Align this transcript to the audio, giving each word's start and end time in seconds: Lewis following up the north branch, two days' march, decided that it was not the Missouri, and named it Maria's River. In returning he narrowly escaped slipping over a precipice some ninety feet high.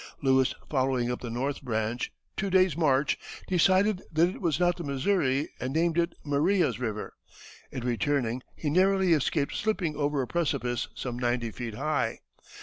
Lewis 0.23 0.55
following 0.67 1.11
up 1.11 1.21
the 1.21 1.29
north 1.29 1.61
branch, 1.61 2.11
two 2.35 2.49
days' 2.49 2.75
march, 2.75 3.19
decided 3.47 4.01
that 4.11 4.29
it 4.29 4.41
was 4.41 4.59
not 4.59 4.75
the 4.75 4.83
Missouri, 4.83 5.49
and 5.59 5.73
named 5.75 5.95
it 5.95 6.15
Maria's 6.23 6.79
River. 6.79 7.13
In 7.71 7.85
returning 7.85 8.41
he 8.55 8.71
narrowly 8.71 9.13
escaped 9.13 9.53
slipping 9.55 9.95
over 9.95 10.19
a 10.23 10.27
precipice 10.27 10.87
some 10.95 11.19
ninety 11.19 11.51
feet 11.51 11.75
high. 11.75 12.21